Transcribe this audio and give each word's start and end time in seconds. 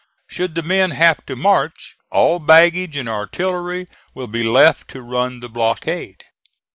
Should 0.27 0.55
the 0.55 0.63
men 0.63 0.89
have 0.89 1.23
to 1.27 1.35
march, 1.35 1.95
all 2.09 2.39
baggage 2.39 2.95
and 2.97 3.07
artillery 3.07 3.85
will 4.15 4.25
be 4.25 4.41
left 4.41 4.87
to 4.87 5.01
run 5.03 5.41
the 5.41 5.47
blockade. 5.47 6.23